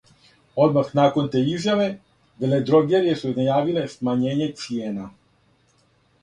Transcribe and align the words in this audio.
Одмах 0.63 0.87
након 0.99 1.27
те 1.35 1.41
изјаве, 1.51 1.85
веледрогерије 2.45 3.13
су 3.21 3.35
најавиле 3.41 3.85
смањење 3.97 4.49
цијена. 4.63 5.07